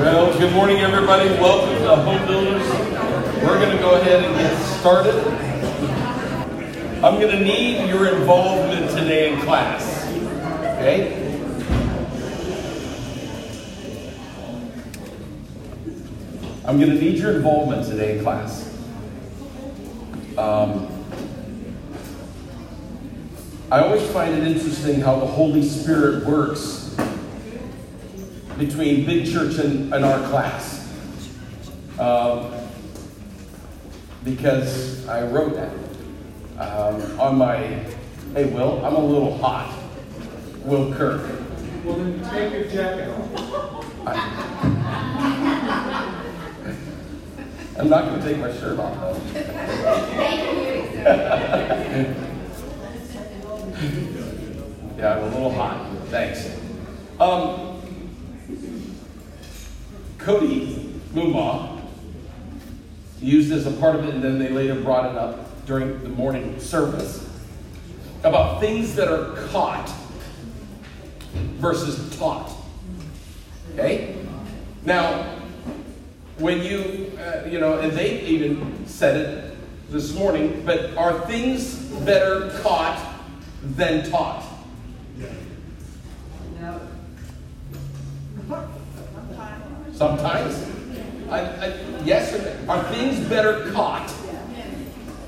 [0.00, 1.28] Well, good morning, everybody.
[1.28, 2.66] Welcome to Home Builders.
[3.42, 5.14] We're going to go ahead and get started.
[7.04, 10.06] I'm going to need your involvement today in class.
[10.78, 11.12] Okay?
[16.64, 18.74] I'm going to need your involvement today in class.
[20.38, 20.88] Um,
[23.70, 26.80] I always find it interesting how the Holy Spirit works
[28.60, 30.86] between Big Church and, and our class.
[31.98, 32.52] Um,
[34.22, 35.72] because I wrote that
[36.60, 37.56] um, on my,
[38.34, 39.74] hey, Will, I'm a little hot.
[40.64, 41.22] Will Kirk.
[41.84, 43.86] Well, then take your jacket off.
[47.78, 49.14] I'm not going to take my shirt off, though.
[50.12, 50.92] Thank
[51.96, 52.14] you.
[54.98, 55.90] Yeah, I'm a little hot.
[56.08, 56.60] Thanks.
[57.18, 57.69] Um,
[60.30, 60.76] Cody
[61.12, 61.82] Mumma
[63.20, 66.08] used as a part of it, and then they later brought it up during the
[66.08, 67.28] morning service
[68.22, 69.92] about things that are caught
[71.56, 72.52] versus taught.
[73.72, 74.24] Okay?
[74.84, 75.24] Now,
[76.38, 79.56] when you, uh, you know, and they even said it
[79.90, 83.20] this morning, but are things better caught
[83.62, 84.44] than taught?
[86.60, 86.80] No.
[90.00, 90.66] Sometimes.
[91.28, 91.66] I, I,
[92.04, 92.72] yes or no?
[92.72, 94.10] Are things better caught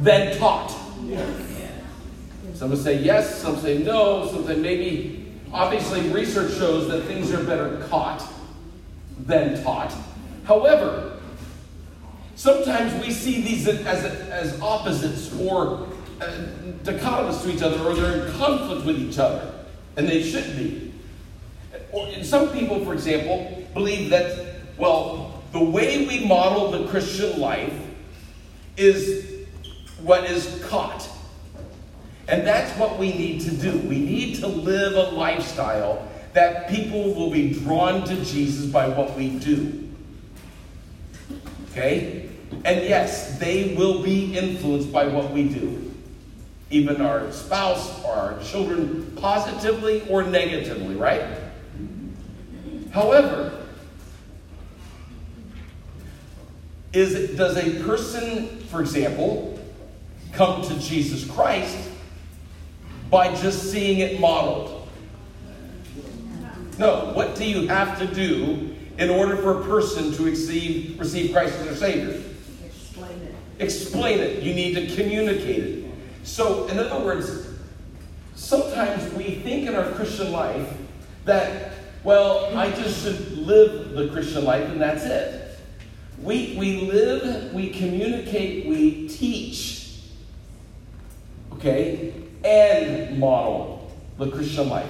[0.00, 0.70] than taught?
[2.52, 5.32] Some will say yes, some say no, some say maybe.
[5.52, 8.26] Obviously, research shows that things are better caught
[9.20, 9.94] than taught.
[10.46, 11.20] However,
[12.34, 15.86] sometimes we see these as, as opposites or
[16.20, 16.24] uh,
[16.82, 19.64] dichotomous to each other, or they're in conflict with each other,
[19.96, 20.92] and they should be.
[21.92, 24.45] Or, some people, for example, believe that,
[24.78, 27.72] well, the way we model the Christian life
[28.76, 29.46] is
[30.02, 31.08] what is caught.
[32.28, 33.78] And that's what we need to do.
[33.78, 39.16] We need to live a lifestyle that people will be drawn to Jesus by what
[39.16, 39.88] we do.
[41.70, 42.28] Okay?
[42.64, 45.94] And yes, they will be influenced by what we do.
[46.70, 51.24] Even our spouse or our children, positively or negatively, right?
[52.90, 53.65] However,
[56.96, 59.58] is does a person, for example,
[60.32, 61.76] come to Jesus Christ
[63.10, 64.88] by just seeing it modeled?
[66.78, 67.12] No.
[67.14, 71.54] What do you have to do in order for a person to receive, receive Christ
[71.56, 72.22] as their Savior?
[72.64, 73.34] Explain it.
[73.58, 74.42] Explain it.
[74.42, 75.90] You need to communicate it.
[76.22, 77.46] So, in other words,
[78.34, 80.68] sometimes we think in our Christian life
[81.24, 81.72] that,
[82.04, 85.45] well, I just should live the Christian life and that's it.
[86.22, 90.00] We, we live, we communicate, we teach,
[91.52, 94.88] okay, and model the Christian life.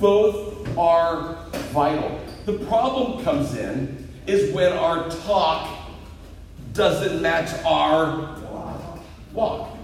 [0.00, 1.36] Both are
[1.70, 2.20] vital.
[2.46, 5.68] The problem comes in is when our talk
[6.72, 8.38] doesn't match our
[9.32, 9.76] walk.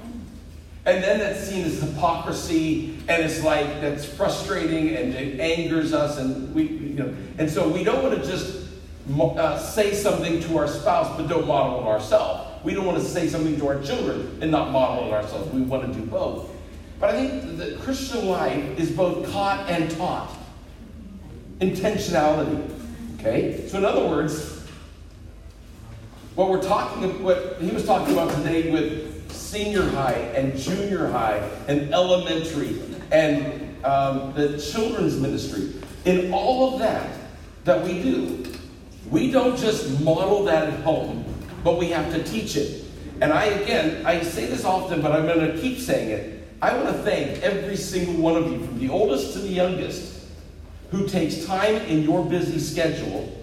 [0.86, 6.16] And then that's seen as hypocrisy, and it's like that's frustrating and it angers us,
[6.16, 8.67] and we, you know, and so we don't want to just
[9.16, 12.64] uh, say something to our spouse but don't model it ourselves.
[12.64, 15.52] We don't want to say something to our children and not model it ourselves.
[15.52, 16.50] We want to do both.
[17.00, 20.36] But I think the Christian life is both caught and taught.
[21.60, 22.70] Intentionality.
[23.18, 23.66] Okay?
[23.68, 24.64] So, in other words,
[26.34, 31.08] what we're talking about what he was talking about today with senior high and junior
[31.08, 32.80] high and elementary
[33.10, 35.72] and um, the children's ministry,
[36.04, 37.10] in all of that
[37.64, 38.44] that we do,
[39.10, 41.24] we don't just model that at home,
[41.64, 42.84] but we have to teach it.
[43.20, 46.48] And I, again, I say this often, but I'm going to keep saying it.
[46.60, 50.26] I want to thank every single one of you, from the oldest to the youngest,
[50.90, 53.34] who takes time in your busy schedule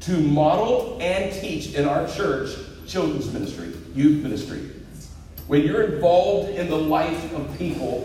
[0.00, 2.50] to model and teach in our church
[2.86, 4.70] children's ministry, youth ministry.
[5.46, 8.02] When you're involved in the life of people,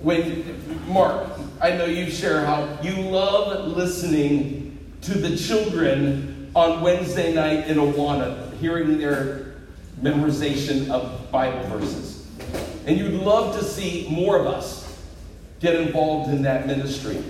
[0.00, 1.28] when, Mark,
[1.60, 4.59] I know you share how you love listening
[5.02, 9.54] to the children on Wednesday night in Awana, hearing their
[10.02, 12.26] memorization of Bible verses.
[12.86, 14.98] And you'd love to see more of us
[15.60, 17.22] get involved in that ministry.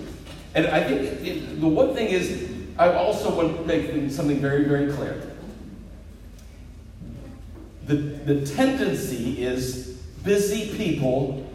[0.54, 4.38] And I think it, it, the one thing is, I also want to make something
[4.38, 5.22] very, very clear.
[7.86, 11.46] The, the tendency is busy people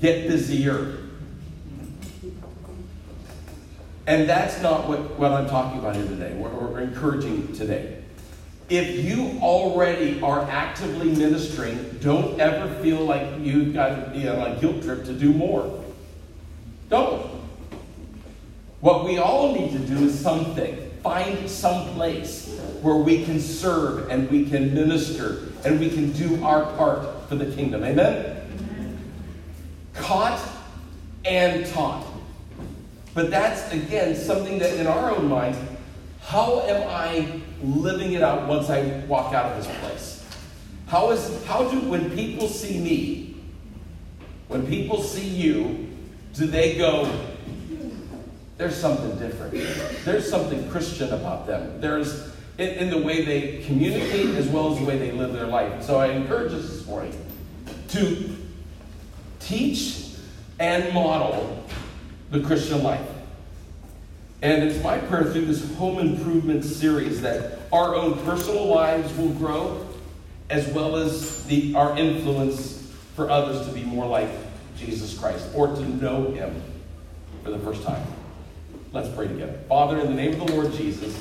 [0.00, 0.98] get busier.
[4.06, 8.02] And that's not what, what I'm talking about here today, what we're encouraging today.
[8.68, 14.52] If you already are actively ministering, don't ever feel like you've got to be on
[14.52, 15.84] a guilt trip to do more.
[16.88, 17.26] Don't.
[18.80, 20.90] What we all need to do is something.
[21.02, 26.44] Find some place where we can serve and we can minister and we can do
[26.44, 27.84] our part for the kingdom.
[27.84, 28.42] Amen?
[28.58, 29.12] Amen.
[29.94, 30.40] Caught
[31.24, 32.04] and taught.
[33.16, 35.58] But that's, again, something that in our own minds,
[36.20, 40.22] how am I living it out once I walk out of this place?
[40.86, 43.36] How is how do when people see me,
[44.48, 45.88] when people see you,
[46.34, 47.10] do they go,
[48.58, 49.54] there's something different.
[50.04, 51.80] There's something Christian about them.
[51.80, 55.46] There's in, in, the way they communicate as well as the way they live their
[55.46, 55.82] life.
[55.82, 57.14] So I encourage us this morning
[57.88, 58.36] to
[59.40, 60.10] teach
[60.58, 61.65] and model
[62.30, 63.06] the Christian life.
[64.42, 69.30] And it's my prayer through this home improvement series that our own personal lives will
[69.30, 69.86] grow,
[70.50, 74.28] as well as the, our influence for others to be more like
[74.76, 76.62] Jesus Christ or to know Him
[77.42, 78.06] for the first time.
[78.92, 79.58] Let's pray together.
[79.68, 81.14] Father, in the name of the Lord Jesus,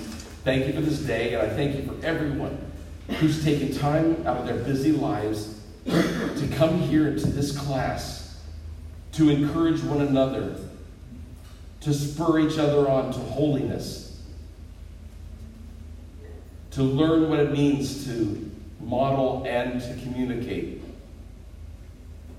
[0.44, 2.60] thank you for this day, and I thank you for everyone
[3.19, 8.38] who's taken time out of their busy lives to come here to this class
[9.13, 10.58] to encourage one another,
[11.86, 14.20] to spur each other on to holiness,
[16.72, 20.82] to learn what it means to model and to communicate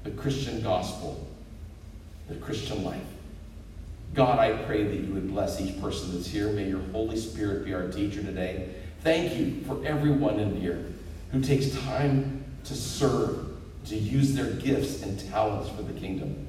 [0.03, 1.25] the Christian gospel,
[2.29, 2.99] the Christian life.
[4.15, 6.49] God, I pray that you would bless each person that's here.
[6.49, 8.75] May your Holy Spirit be our teacher today.
[9.03, 10.85] Thank you for everyone in here
[11.31, 13.47] who takes time to serve,
[13.85, 16.49] to use their gifts and talents for the kingdom.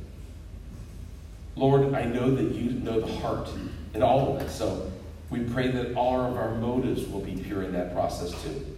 [1.57, 3.49] Lord, I know that you know the heart
[3.95, 4.49] in all of it.
[4.49, 4.91] So
[5.31, 8.77] we pray that all of our motives will be pure in that process too.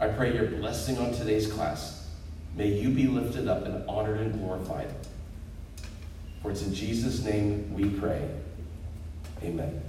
[0.00, 2.08] I pray your blessing on today's class.
[2.56, 4.92] May you be lifted up and honored and glorified.
[6.42, 8.28] For it's in Jesus' name we pray.
[9.42, 9.80] Amen.